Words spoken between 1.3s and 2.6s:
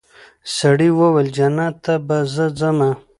جنت ته به زه